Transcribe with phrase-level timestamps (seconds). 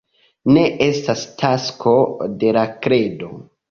[0.57, 1.95] Ne estas tasko
[2.43, 3.37] de la kredo.